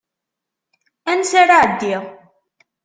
Ansa 1.11 1.37
ara 1.41 1.55
ɛeddiɣ? 1.63 2.03